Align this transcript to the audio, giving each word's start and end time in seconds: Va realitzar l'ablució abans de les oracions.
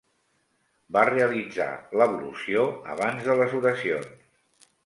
Va 0.97 1.03
realitzar 1.09 1.69
l'ablució 2.01 2.65
abans 2.97 3.25
de 3.29 3.39
les 3.43 3.57
oracions. 3.63 4.69